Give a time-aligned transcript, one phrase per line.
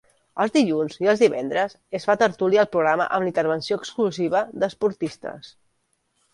[0.43, 5.57] Els dilluns i els divendres es fa tertúlia al programa amb la intervenció exclusiva d'esportistes.